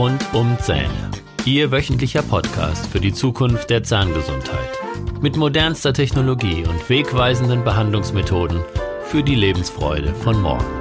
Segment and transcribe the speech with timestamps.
[0.00, 1.10] Rund um Zähne.
[1.44, 4.70] Ihr wöchentlicher Podcast für die Zukunft der Zahngesundheit.
[5.20, 8.64] Mit modernster Technologie und wegweisenden Behandlungsmethoden
[9.02, 10.79] für die Lebensfreude von morgen.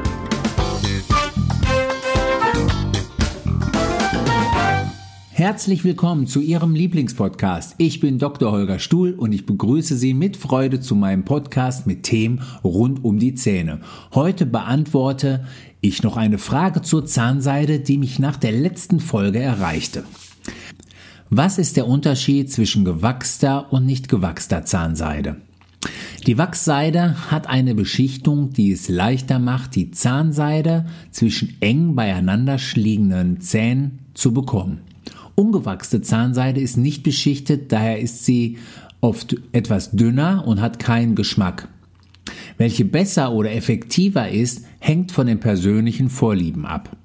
[5.39, 7.75] Herzlich willkommen zu Ihrem Lieblingspodcast.
[7.77, 8.51] Ich bin Dr.
[8.51, 13.19] Holger Stuhl und ich begrüße Sie mit Freude zu meinem Podcast mit Themen rund um
[13.19, 13.79] die Zähne.
[14.13, 15.45] Heute beantworte
[15.79, 20.03] ich noch eine Frage zur Zahnseide, die mich nach der letzten Folge erreichte.
[21.29, 25.37] Was ist der Unterschied zwischen gewachster und nicht gewachster Zahnseide?
[26.27, 33.39] Die Wachsseide hat eine Beschichtung, die es leichter macht, die Zahnseide zwischen eng beieinander liegenden
[33.39, 34.81] Zähnen zu bekommen.
[35.39, 38.57] Ungewachste Zahnseide ist nicht beschichtet, daher ist sie
[38.99, 41.69] oft etwas dünner und hat keinen Geschmack.
[42.57, 46.97] Welche besser oder effektiver ist, hängt von den persönlichen Vorlieben ab.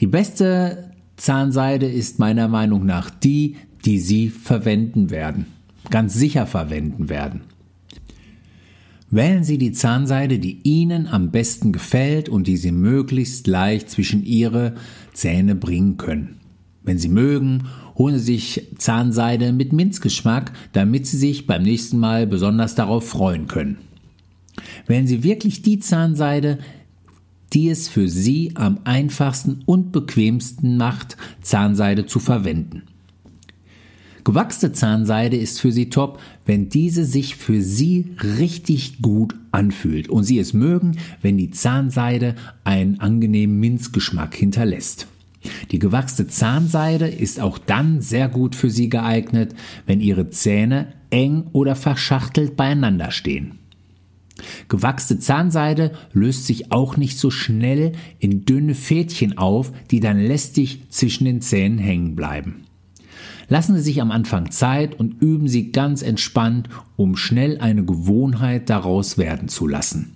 [0.00, 5.46] Die beste Zahnseide ist meiner Meinung nach die, die Sie verwenden werden,
[5.88, 7.42] ganz sicher verwenden werden.
[9.08, 14.24] Wählen Sie die Zahnseide, die Ihnen am besten gefällt und die Sie möglichst leicht zwischen
[14.24, 14.74] Ihre
[15.12, 16.40] Zähne bringen können.
[16.86, 17.64] Wenn Sie mögen,
[17.96, 23.48] holen Sie sich Zahnseide mit Minzgeschmack, damit Sie sich beim nächsten Mal besonders darauf freuen
[23.48, 23.78] können.
[24.86, 26.58] Wählen Sie wirklich die Zahnseide,
[27.52, 32.82] die es für Sie am einfachsten und bequemsten macht, Zahnseide zu verwenden.
[34.22, 40.24] Gewachste Zahnseide ist für Sie top, wenn diese sich für Sie richtig gut anfühlt und
[40.24, 45.06] Sie es mögen, wenn die Zahnseide einen angenehmen Minzgeschmack hinterlässt.
[45.70, 49.54] Die gewachste Zahnseide ist auch dann sehr gut für Sie geeignet,
[49.86, 53.58] wenn Ihre Zähne eng oder verschachtelt beieinander stehen.
[54.68, 60.82] Gewachste Zahnseide löst sich auch nicht so schnell in dünne Fädchen auf, die dann lästig
[60.90, 62.64] zwischen den Zähnen hängen bleiben.
[63.48, 68.68] Lassen Sie sich am Anfang Zeit und üben Sie ganz entspannt, um schnell eine Gewohnheit
[68.68, 70.15] daraus werden zu lassen.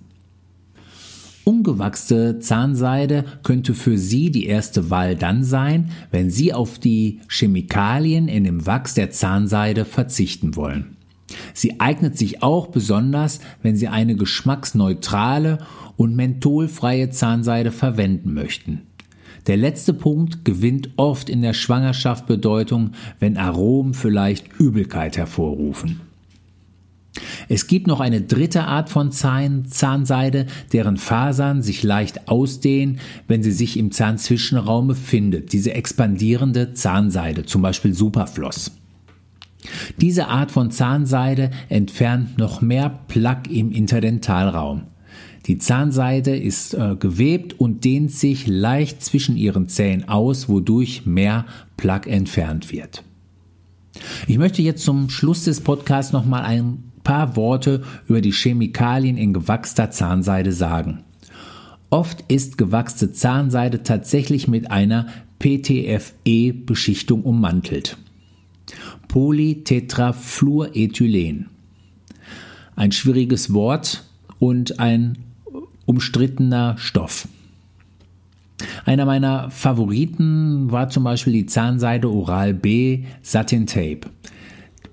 [1.43, 8.27] Ungewachste Zahnseide könnte für Sie die erste Wahl dann sein, wenn Sie auf die Chemikalien
[8.27, 10.97] in dem Wachs der Zahnseide verzichten wollen.
[11.53, 15.59] Sie eignet sich auch besonders, wenn Sie eine geschmacksneutrale
[15.97, 18.81] und mentholfreie Zahnseide verwenden möchten.
[19.47, 26.01] Der letzte Punkt gewinnt oft in der Schwangerschaft Bedeutung, wenn Aromen vielleicht Übelkeit hervorrufen.
[27.53, 33.43] Es gibt noch eine dritte Art von Zahn Zahnseide, deren Fasern sich leicht ausdehnen, wenn
[33.43, 35.51] sie sich im Zahnzwischenraum befindet.
[35.51, 38.71] Diese expandierende Zahnseide, zum Beispiel Superfloss.
[39.99, 44.83] Diese Art von Zahnseide entfernt noch mehr Plaque im Interdentalraum.
[45.45, 51.45] Die Zahnseide ist äh, gewebt und dehnt sich leicht zwischen ihren Zähnen aus, wodurch mehr
[51.75, 53.03] Plaque entfernt wird.
[54.25, 59.33] Ich möchte jetzt zum Schluss des Podcasts nochmal ein paar Worte über die Chemikalien in
[59.33, 61.03] gewachster Zahnseide sagen.
[61.89, 65.07] Oft ist gewachste Zahnseide tatsächlich mit einer
[65.39, 67.97] PTFE-Beschichtung ummantelt.
[69.07, 71.49] Polytetrafluorethylen.
[72.75, 74.05] Ein schwieriges Wort
[74.39, 75.17] und ein
[75.85, 77.27] umstrittener Stoff.
[78.85, 84.01] Einer meiner Favoriten war zum Beispiel die Zahnseide Oral B Satin Tape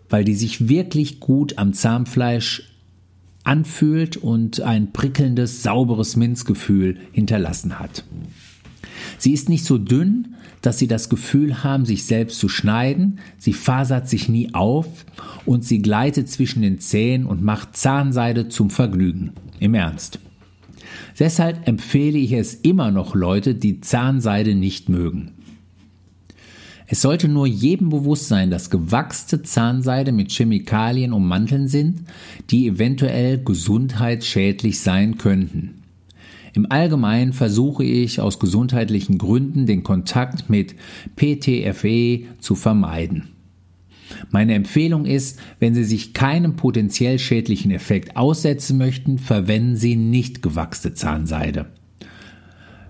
[0.08, 2.64] weil die sich wirklich gut am Zahnfleisch
[3.44, 8.04] anfühlt und ein prickelndes, sauberes Minzgefühl hinterlassen hat.
[9.16, 13.52] Sie ist nicht so dünn, dass Sie das Gefühl haben, sich selbst zu schneiden, sie
[13.52, 14.86] fasert sich nie auf
[15.46, 19.32] und sie gleitet zwischen den Zähnen und macht Zahnseide zum Vergnügen.
[19.60, 20.18] Im Ernst.
[21.18, 25.32] Deshalb empfehle ich es immer noch Leute, die Zahnseide nicht mögen.
[26.90, 32.04] Es sollte nur jedem bewusst sein, dass gewachste Zahnseide mit Chemikalien ummanteln sind,
[32.50, 35.82] die eventuell gesundheitsschädlich sein könnten.
[36.54, 40.74] Im Allgemeinen versuche ich aus gesundheitlichen Gründen den Kontakt mit
[41.14, 43.28] PTFE zu vermeiden.
[44.30, 50.40] Meine Empfehlung ist, wenn Sie sich keinem potenziell schädlichen Effekt aussetzen möchten, verwenden Sie nicht
[50.40, 51.66] gewachste Zahnseide.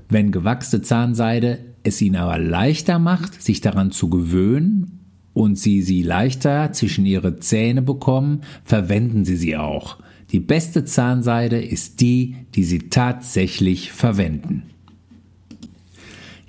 [0.08, 5.00] Wenn gewachste Zahnseide es ihnen aber leichter macht, sich daran zu gewöhnen
[5.34, 9.98] und sie sie leichter zwischen ihre Zähne bekommen, verwenden sie sie auch.
[10.30, 14.64] Die beste Zahnseide ist die, die sie tatsächlich verwenden.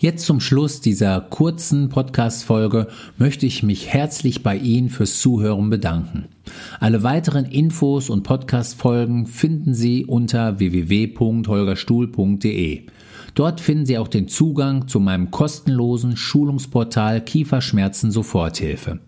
[0.01, 2.87] Jetzt zum Schluss dieser kurzen Podcast-Folge
[3.17, 6.29] möchte ich mich herzlich bei Ihnen fürs Zuhören bedanken.
[6.79, 12.83] Alle weiteren Infos und Podcast-Folgen finden Sie unter www.holgerstuhl.de.
[13.35, 18.99] Dort finden Sie auch den Zugang zu meinem kostenlosen Schulungsportal Kieferschmerzen Soforthilfe.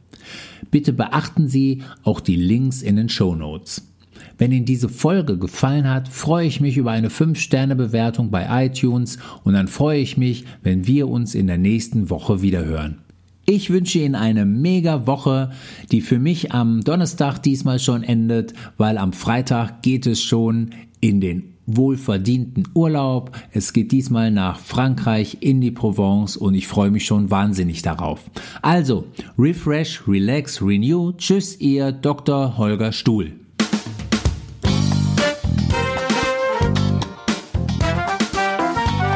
[0.69, 3.87] Bitte beachten Sie auch die Links in den Show Notes.
[4.37, 9.53] Wenn Ihnen diese Folge gefallen hat, freue ich mich über eine 5-Sterne-Bewertung bei iTunes und
[9.53, 12.99] dann freue ich mich, wenn wir uns in der nächsten Woche wieder hören.
[13.45, 15.51] Ich wünsche Ihnen eine mega Woche,
[15.91, 20.69] die für mich am Donnerstag diesmal schon endet, weil am Freitag geht es schon
[20.99, 23.31] in den wohlverdienten Urlaub.
[23.51, 28.29] Es geht diesmal nach Frankreich in die Provence und ich freue mich schon wahnsinnig darauf.
[28.61, 29.05] Also,
[29.37, 31.13] refresh, relax, renew.
[31.13, 32.57] Tschüss, ihr Dr.
[32.57, 33.40] Holger Stuhl.